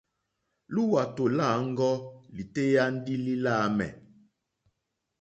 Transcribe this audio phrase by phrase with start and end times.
[0.73, 1.95] Lúwàtò lâŋɡɔ́
[2.35, 3.89] lítéyà ndí lí láǃámɛ̀.